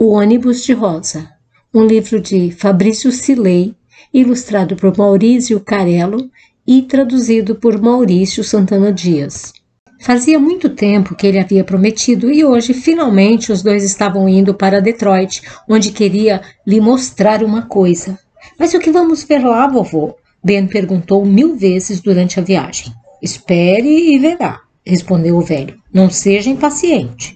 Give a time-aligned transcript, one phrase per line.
[0.00, 1.28] O ônibus de rosa,
[1.74, 3.74] um livro de Fabrício Silei,
[4.14, 6.30] ilustrado por Maurício Carello
[6.64, 9.52] e traduzido por Maurício Santana Dias.
[10.00, 14.80] Fazia muito tempo que ele havia prometido e hoje, finalmente, os dois estavam indo para
[14.80, 18.16] Detroit, onde queria lhe mostrar uma coisa.
[18.56, 20.14] Mas o que vamos ver lá, vovô?
[20.44, 22.94] Ben perguntou mil vezes durante a viagem.
[23.20, 25.76] Espere e verá, respondeu o velho.
[25.92, 27.34] Não seja impaciente.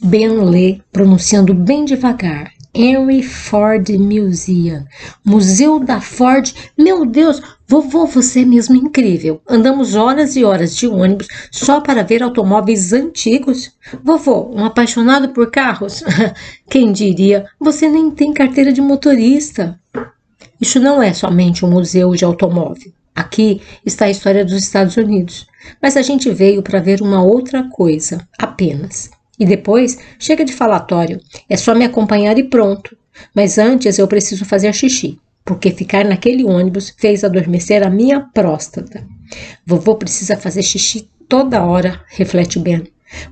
[0.00, 2.52] Ben lê, pronunciando bem devagar.
[2.74, 4.84] Henry Ford Museum.
[5.24, 6.54] Museu da Ford.
[6.76, 9.40] Meu Deus, vovô, você é mesmo incrível.
[9.48, 13.72] Andamos horas e horas de ônibus só para ver automóveis antigos.
[14.04, 16.04] Vovô, um apaixonado por carros?
[16.70, 19.80] Quem diria, você nem tem carteira de motorista.
[20.60, 22.92] Isso não é somente um museu de automóvel.
[23.14, 25.48] Aqui está a história dos Estados Unidos.
[25.82, 29.10] Mas a gente veio para ver uma outra coisa, apenas.
[29.38, 32.96] E depois, chega de falatório, é só me acompanhar e pronto.
[33.34, 39.06] Mas antes eu preciso fazer xixi, porque ficar naquele ônibus fez adormecer a minha próstata.
[39.66, 42.84] Vovô precisa fazer xixi toda hora, reflete Ben,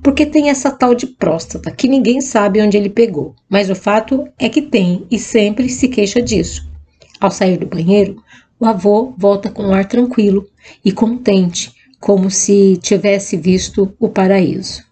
[0.02, 3.34] porque tem essa tal de próstata que ninguém sabe onde ele pegou.
[3.48, 6.68] Mas o fato é que tem e sempre se queixa disso.
[7.20, 8.22] Ao sair do banheiro,
[8.58, 10.46] o avô volta com um ar tranquilo
[10.84, 14.84] e contente, como se tivesse visto o paraíso.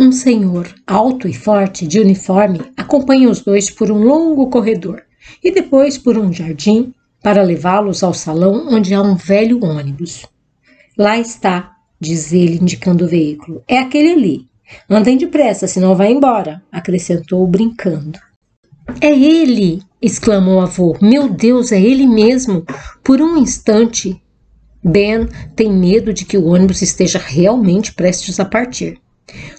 [0.00, 5.02] Um senhor alto e forte, de uniforme, acompanha os dois por um longo corredor
[5.42, 10.24] e depois por um jardim para levá-los ao salão onde há um velho ônibus.
[10.96, 13.64] Lá está, diz ele, indicando o veículo.
[13.66, 14.46] É aquele ali.
[14.88, 18.20] Andem depressa, senão vai embora, acrescentou, brincando.
[19.00, 19.82] É ele!
[20.00, 20.96] exclamou o avô.
[21.02, 22.64] Meu Deus, é ele mesmo!
[23.02, 24.22] Por um instante,
[24.80, 25.26] Ben
[25.56, 29.00] tem medo de que o ônibus esteja realmente prestes a partir.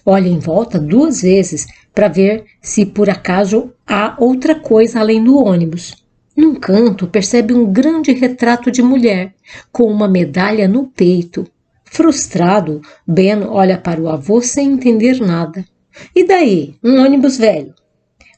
[0.06, 5.38] Olha em volta duas vezes para ver se por acaso há outra coisa além do
[5.38, 5.96] ônibus.
[6.36, 9.34] Num canto, percebe um grande retrato de mulher,
[9.72, 11.46] com uma medalha no peito.
[11.84, 15.66] Frustrado, Ben olha para o avô sem entender nada.
[16.16, 16.76] E daí?
[16.84, 17.74] Um ônibus velho.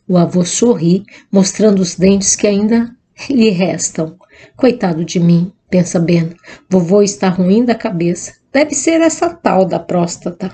[0.08, 2.90] O avô sorri, mostrando os dentes que ainda
[3.30, 4.18] lhe restam.
[4.56, 6.34] Coitado de mim, pensa Ben.
[6.70, 8.34] Vovô está ruim da cabeça.
[8.52, 10.52] Deve ser essa tal da próstata.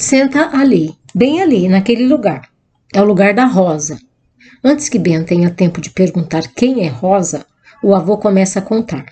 [0.00, 2.48] Senta ali, bem ali, naquele lugar.
[2.94, 3.98] É o lugar da Rosa.
[4.64, 7.44] Antes que Ben tenha tempo de perguntar quem é Rosa,
[7.82, 9.04] o avô começa a contar.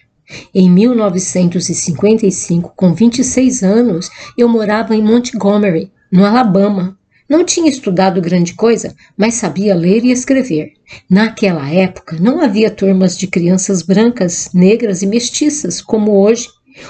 [0.54, 6.96] Em 1955, com 26 anos, eu morava em Montgomery, no Alabama.
[7.28, 10.72] Não tinha estudado grande coisa, mas sabia ler e escrever.
[11.08, 16.48] Naquela época, não havia turmas de crianças brancas, negras e mestiças como hoje.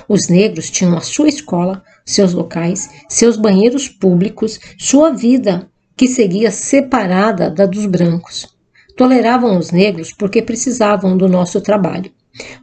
[0.09, 6.51] Os negros tinham a sua escola, seus locais, seus banheiros públicos, sua vida, que seguia
[6.51, 8.57] separada da dos brancos.
[8.97, 12.11] Toleravam os negros porque precisavam do nosso trabalho,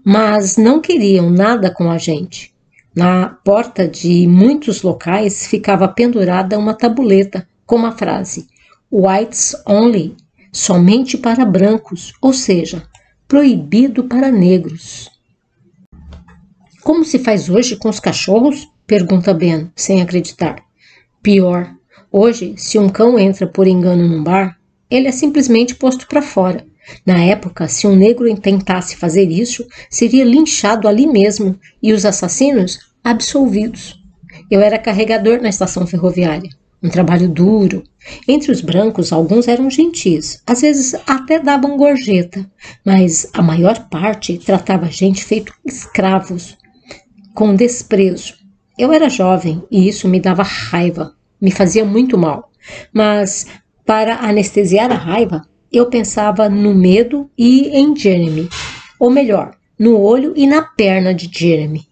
[0.03, 2.53] mas não queriam nada com a gente.
[2.95, 8.47] Na porta de muitos locais ficava pendurada uma tabuleta com a frase
[8.91, 10.15] Whites Only,
[10.51, 12.83] somente para brancos, ou seja,
[13.27, 15.11] proibido para negros.
[16.81, 18.67] Como se faz hoje com os cachorros?
[18.87, 20.57] Pergunta Ben, sem acreditar.
[21.23, 21.73] Pior.
[22.11, 24.59] Hoje, se um cão entra por engano num bar,
[24.91, 26.63] ele é simplesmente posto para fora.
[27.03, 32.77] Na época, se um negro tentasse fazer isso, seria linchado ali mesmo e os assassinos
[33.03, 33.99] absolvidos.
[34.51, 36.51] Eu era carregador na estação ferroviária.
[36.83, 37.81] Um trabalho duro.
[38.27, 42.45] Entre os brancos, alguns eram gentis, às vezes até davam gorjeta,
[42.85, 46.55] mas a maior parte tratava a gente feito escravos,
[47.33, 48.44] com desprezo.
[48.77, 52.51] Eu era jovem e isso me dava raiva, me fazia muito mal.
[52.91, 53.47] Mas,
[53.85, 58.49] para anestesiar a raiva, eu pensava no medo e em Jeremy.
[58.99, 61.87] Ou melhor, no olho e na perna de Jeremy.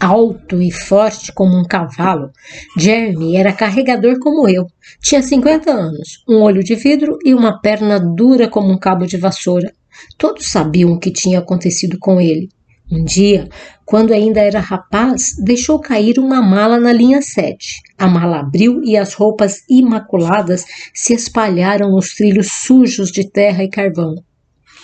[0.00, 2.30] Alto e forte como um cavalo,
[2.76, 4.66] Jeremy era carregador como eu.
[5.00, 9.16] Tinha 50 anos, um olho de vidro e uma perna dura como um cabo de
[9.16, 9.72] vassoura.
[10.18, 12.48] Todos sabiam o que tinha acontecido com ele.
[12.94, 13.48] Um dia,
[13.84, 17.82] quando ainda era rapaz, deixou cair uma mala na linha 7.
[17.98, 20.64] A mala abriu e as roupas imaculadas
[20.94, 24.14] se espalharam nos trilhos sujos de terra e carvão.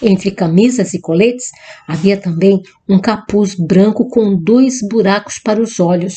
[0.02, 1.52] Entre camisas e coletes
[1.86, 6.14] havia também um capuz branco com dois buracos para os olhos.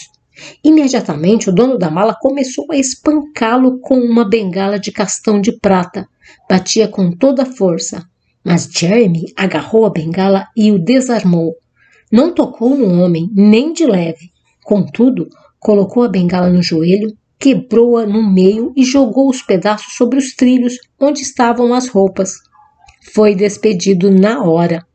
[0.64, 6.08] Imediatamente o dono da mala começou a espancá-lo com uma bengala de castão de prata.
[6.50, 8.04] Batia com toda a força,
[8.44, 11.56] mas Jeremy agarrou a bengala e o desarmou.
[12.14, 14.30] Não tocou no homem, nem de leve.
[14.64, 15.28] Contudo,
[15.60, 20.78] colocou a bengala no joelho, quebrou-a no meio e jogou os pedaços sobre os trilhos
[21.00, 22.34] onde estavam as roupas.
[23.16, 24.86] Foi despedido na hora.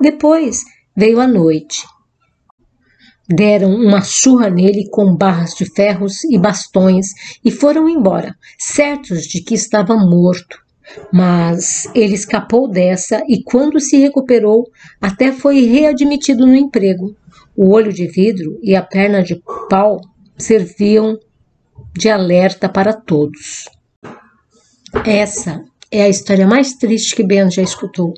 [0.00, 0.62] Depois
[0.96, 1.84] veio a noite.
[3.28, 7.08] Deram uma surra nele com barras de ferros e bastões
[7.44, 10.56] e foram embora, certos de que estava morto.
[11.12, 14.68] Mas ele escapou dessa e, quando se recuperou,
[15.00, 17.16] até foi readmitido no emprego.
[17.56, 20.00] O olho de vidro e a perna de pau
[20.38, 21.18] serviam
[21.96, 23.68] de alerta para todos.
[25.04, 28.12] Essa é a história mais triste que Ben já escutou.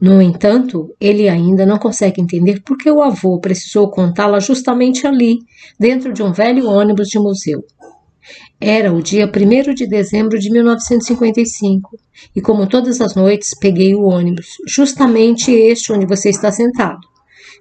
[0.00, 5.38] No entanto, ele ainda não consegue entender por que o avô precisou contá-la justamente ali,
[5.78, 7.64] dentro de um velho ônibus de museu.
[8.60, 11.96] Era o dia 1 de dezembro de 1955
[12.34, 17.00] e, como todas as noites, peguei o ônibus, justamente este onde você está sentado.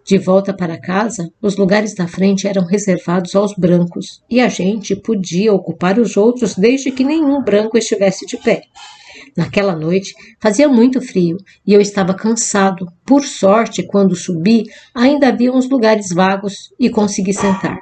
[0.08, 4.96] De volta para casa, os lugares da frente eram reservados aos brancos e a gente
[4.96, 8.62] podia ocupar os outros desde que nenhum branco estivesse de pé.
[9.36, 12.88] Naquela noite fazia muito frio e eu estava cansado.
[13.06, 14.64] Por sorte, quando subi,
[14.96, 17.78] ainda havia uns lugares vagos e consegui sentar.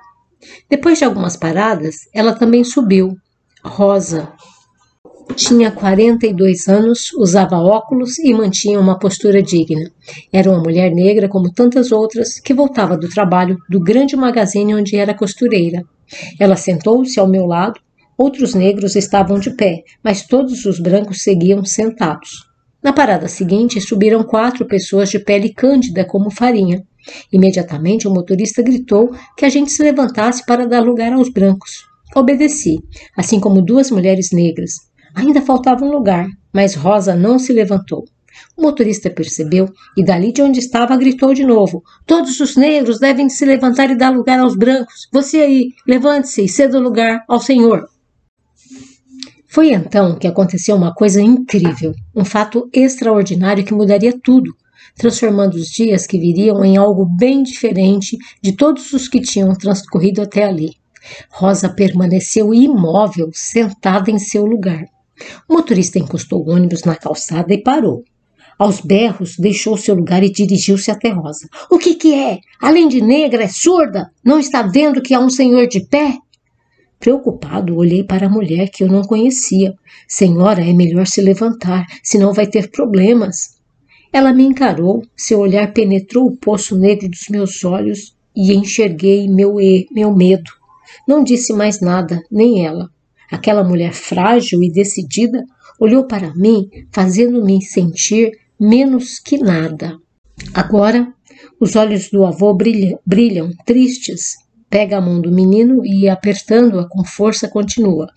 [0.70, 3.16] Depois de algumas paradas, ela também subiu.
[3.64, 4.32] Rosa,
[5.36, 9.92] tinha 42 anos, usava óculos e mantinha uma postura digna.
[10.32, 14.96] Era uma mulher negra como tantas outras que voltava do trabalho do grande magazine onde
[14.96, 15.84] era costureira.
[16.40, 17.80] Ela sentou-se ao meu lado.
[18.18, 22.48] Outros negros estavam de pé, mas todos os brancos seguiam sentados.
[22.82, 26.84] Na parada seguinte, subiram quatro pessoas de pele cândida como farinha.
[27.32, 31.86] Imediatamente o motorista gritou que a gente se levantasse para dar lugar aos brancos.
[32.16, 32.78] Obedeci,
[33.16, 34.74] assim como duas mulheres negras.
[35.14, 38.06] Ainda faltava um lugar, mas Rosa não se levantou.
[38.58, 43.30] O motorista percebeu e, dali de onde estava, gritou de novo: Todos os negros devem
[43.30, 45.08] se levantar e dar lugar aos brancos.
[45.12, 47.86] Você aí, levante-se e ceda o lugar ao Senhor.
[49.48, 54.54] Foi então que aconteceu uma coisa incrível, um fato extraordinário que mudaria tudo,
[54.96, 60.22] transformando os dias que viriam em algo bem diferente de todos os que tinham transcorrido
[60.22, 60.76] até ali.
[61.30, 64.86] Rosa permaneceu imóvel, sentada em seu lugar.
[65.48, 68.04] O motorista encostou o ônibus na calçada e parou.
[68.58, 71.48] Aos berros, deixou seu lugar e dirigiu-se até Rosa.
[71.70, 72.40] O que que é?
[72.62, 74.10] Além de negra, é surda?
[74.24, 76.18] Não está vendo que há um senhor de pé?
[76.98, 79.74] Preocupado, olhei para a mulher que eu não conhecia.
[80.08, 83.55] Senhora, é melhor se levantar, senão vai ter problemas.
[84.16, 89.56] Ela me encarou, seu olhar penetrou o poço negro dos meus olhos e enxerguei meu,
[89.92, 90.50] meu medo.
[91.06, 92.90] Não disse mais nada, nem ela.
[93.30, 95.44] Aquela mulher frágil e decidida
[95.78, 99.98] olhou para mim, fazendo-me sentir menos que nada.
[100.54, 101.14] Agora,
[101.60, 104.36] os olhos do avô brilham, brilham tristes.
[104.70, 108.08] Pega a mão do menino e, apertando-a com força, continua.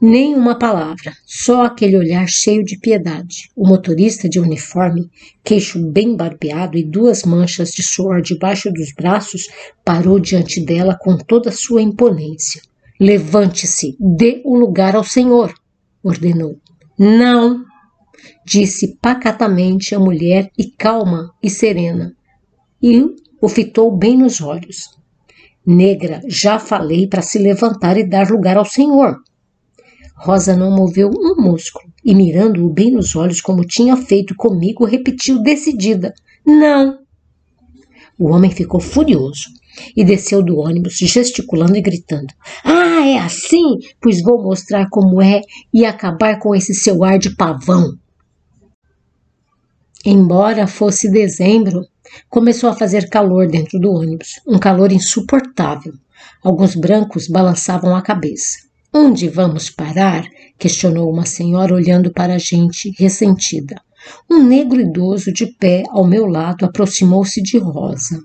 [0.00, 3.50] Nem uma palavra, só aquele olhar cheio de piedade.
[3.56, 5.10] O motorista de uniforme,
[5.42, 9.48] queixo bem barbeado e duas manchas de suor debaixo dos braços,
[9.84, 12.62] parou diante dela com toda sua imponência.
[13.00, 15.52] Levante-se, dê o lugar ao Senhor,
[16.00, 16.60] ordenou.
[16.96, 17.64] Não,
[18.46, 22.14] disse pacatamente a mulher e calma e serena,
[22.80, 23.04] e
[23.40, 24.96] o fitou bem nos olhos.
[25.66, 29.20] Negra, já falei para se levantar e dar lugar ao Senhor.
[30.20, 35.40] Rosa não moveu um músculo e, mirando-o bem nos olhos, como tinha feito comigo, repetiu
[35.40, 36.12] decidida:
[36.44, 36.98] Não.
[38.18, 39.44] O homem ficou furioso
[39.96, 42.34] e desceu do ônibus, gesticulando e gritando:
[42.64, 43.78] Ah, é assim?
[44.00, 45.40] Pois vou mostrar como é
[45.72, 47.96] e acabar com esse seu ar de pavão.
[50.04, 51.86] Embora fosse dezembro,
[52.28, 55.92] começou a fazer calor dentro do ônibus, um calor insuportável.
[56.42, 58.67] Alguns brancos balançavam a cabeça.
[59.00, 60.28] Onde vamos parar?
[60.58, 63.80] questionou uma senhora olhando para a gente, ressentida.
[64.28, 68.20] Um negro idoso de pé ao meu lado aproximou-se de Rosa.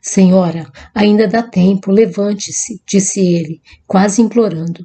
[0.00, 4.82] Senhora, ainda dá tempo, levante-se, disse ele, quase implorando.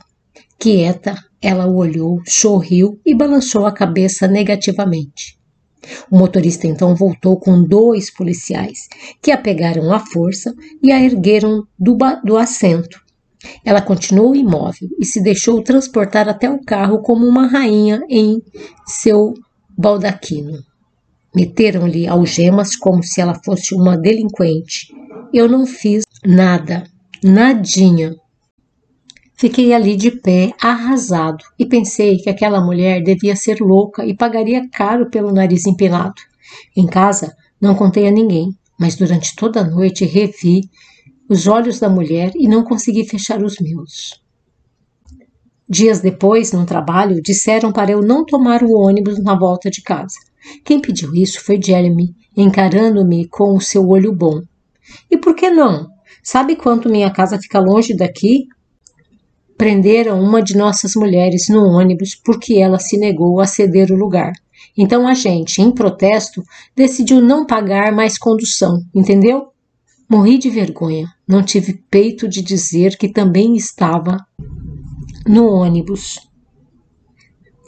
[0.59, 5.35] Quieta, ela o olhou, sorriu e balançou a cabeça negativamente.
[6.11, 8.87] O motorista então voltou com dois policiais,
[9.19, 13.06] que a pegaram à força e a ergueram do, do assento.
[13.63, 18.41] Ela continuou imóvel e se deixou transportar até o carro como uma rainha em
[18.85, 19.33] seu
[19.77, 20.59] baldaquino.
[21.35, 24.87] Meteram-lhe algemas como se ela fosse uma delinquente.
[25.31, 26.85] Eu não fiz nada,
[27.23, 28.15] nadinha.
[29.35, 34.67] Fiquei ali de pé, arrasado, e pensei que aquela mulher devia ser louca e pagaria
[34.71, 36.15] caro pelo nariz empinado.
[36.75, 40.61] Em casa, não contei a ninguém, mas durante toda a noite revi
[41.29, 44.21] os olhos da mulher e não consegui fechar os meus.
[45.69, 50.15] Dias depois, no trabalho, disseram para eu não tomar o ônibus na volta de casa.
[50.63, 54.41] Quem pediu isso foi Jeremy, encarando-me com o seu olho bom.
[55.11, 55.87] E por que não?
[56.23, 58.45] Sabe quanto minha casa fica longe daqui?
[59.57, 64.31] Prenderam uma de nossas mulheres no ônibus porque ela se negou a ceder o lugar.
[64.77, 66.41] Então a gente, em protesto,
[66.75, 69.47] decidiu não pagar mais condução, entendeu?
[70.09, 71.13] Morri de vergonha.
[71.27, 74.25] Não tive peito de dizer que também estava
[75.27, 76.17] no ônibus.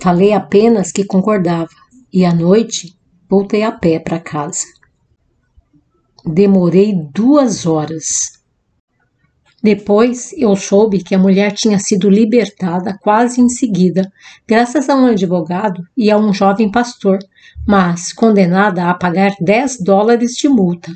[0.01, 1.67] Falei apenas que concordava
[2.13, 2.98] e à noite
[3.29, 4.65] voltei a pé para casa.
[6.25, 8.39] Demorei duas horas.
[9.62, 14.10] Depois eu soube que a mulher tinha sido libertada quase em seguida,
[14.48, 17.19] graças a um advogado e a um jovem pastor,
[17.67, 20.93] mas condenada a pagar 10 dólares de multa.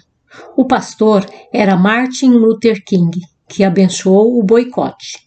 [0.56, 5.24] O pastor era Martin Luther King, que abençoou o boicote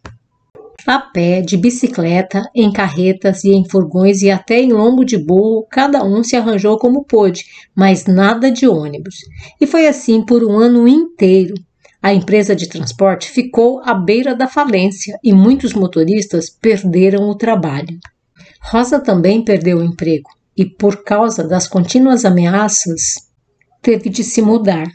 [0.87, 5.67] a pé, de bicicleta, em carretas e em furgões e até em lombo de burro,
[5.71, 7.45] cada um se arranjou como pôde,
[7.75, 9.17] mas nada de ônibus.
[9.61, 11.55] E foi assim por um ano inteiro.
[12.01, 17.99] A empresa de transporte ficou à beira da falência e muitos motoristas perderam o trabalho.
[18.63, 23.26] Rosa também perdeu o emprego e, por causa das contínuas ameaças,
[23.83, 24.87] teve de se mudar.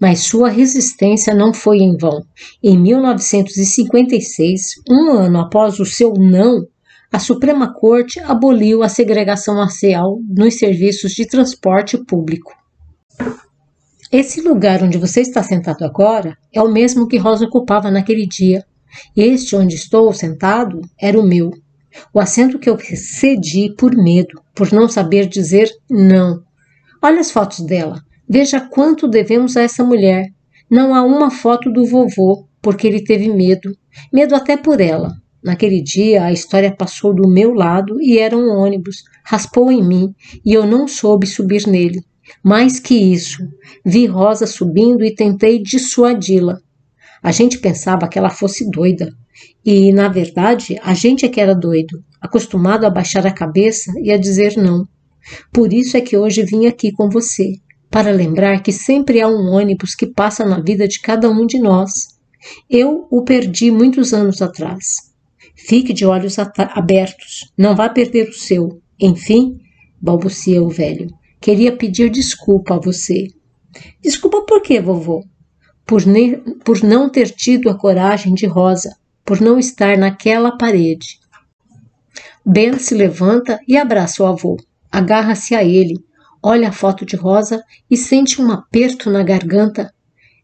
[0.00, 2.24] Mas sua resistência não foi em vão.
[2.62, 6.66] Em 1956, um ano após o seu não,
[7.12, 12.52] a Suprema Corte aboliu a segregação racial nos serviços de transporte público.
[14.10, 18.64] Esse lugar onde você está sentado agora é o mesmo que Rosa ocupava naquele dia.
[19.16, 21.50] Este onde estou sentado era o meu.
[22.12, 26.42] O assento que eu cedi por medo, por não saber dizer não.
[27.02, 28.02] Olha as fotos dela.
[28.28, 30.26] Veja quanto devemos a essa mulher.
[30.70, 33.76] Não há uma foto do vovô, porque ele teve medo,
[34.12, 35.12] medo até por ela.
[35.42, 40.14] Naquele dia, a história passou do meu lado e era um ônibus, raspou em mim
[40.42, 42.02] e eu não soube subir nele.
[42.42, 43.46] Mais que isso,
[43.84, 46.58] vi Rosa subindo e tentei dissuadi-la.
[47.22, 49.12] A gente pensava que ela fosse doida.
[49.62, 54.10] E, na verdade, a gente é que era doido, acostumado a baixar a cabeça e
[54.10, 54.86] a dizer não.
[55.52, 57.54] Por isso é que hoje vim aqui com você,
[57.94, 61.60] para lembrar que sempre há um ônibus que passa na vida de cada um de
[61.60, 62.18] nós.
[62.68, 64.96] Eu o perdi muitos anos atrás.
[65.54, 68.82] Fique de olhos abertos, não vá perder o seu.
[68.98, 69.60] Enfim,
[70.02, 71.06] balbucia o velho,
[71.40, 73.28] queria pedir desculpa a você.
[74.02, 75.24] Desculpa por quê, vovô?
[75.86, 76.02] Por,
[76.64, 81.20] por não ter tido a coragem de Rosa, por não estar naquela parede.
[82.44, 84.56] Ben se levanta e abraça o avô.
[84.90, 85.94] Agarra-se a ele,
[86.44, 89.90] olha a foto de Rosa e sente um aperto na garganta.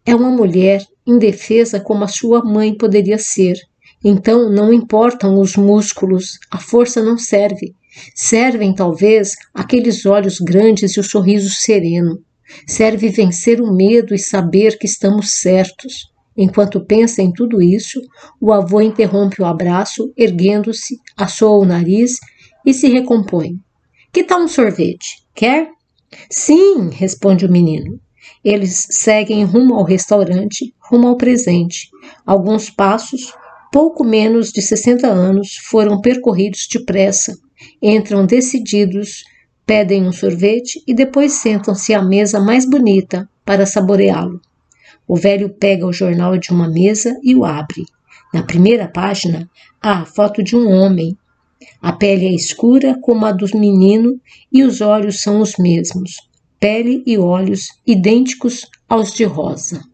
[0.06, 3.58] É uma mulher indefesa como a sua mãe poderia ser.
[4.02, 7.74] Então não importam os músculos, a força não serve.
[8.14, 12.18] Servem talvez aqueles olhos grandes e o sorriso sereno.
[12.66, 16.10] Serve vencer o medo e saber que estamos certos.
[16.34, 18.00] Enquanto pensa em tudo isso,
[18.40, 22.12] o avô interrompe o abraço, erguendo-se, assoa o nariz
[22.64, 23.56] e se recompõe.
[24.10, 25.22] Que tal um sorvete?
[25.34, 25.68] Quer?
[26.28, 28.00] Sim, responde o menino.
[28.44, 31.88] Eles seguem rumo ao restaurante, rumo ao presente.
[32.26, 33.32] Alguns passos,
[33.72, 37.36] pouco menos de 60 anos, foram percorridos depressa.
[37.82, 39.24] Entram decididos,
[39.66, 44.40] pedem um sorvete e depois sentam-se à mesa mais bonita para saboreá-lo.
[45.06, 47.84] O velho pega o jornal de uma mesa e o abre.
[48.32, 49.50] Na primeira página
[49.82, 51.16] há a foto de um homem
[51.80, 54.20] a pele é escura como a do menino
[54.52, 56.16] e os olhos são os mesmos,
[56.58, 59.89] pele e olhos idênticos aos de Rosa.